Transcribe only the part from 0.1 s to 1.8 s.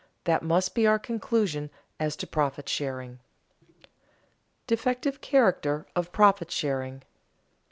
That must be our conclusion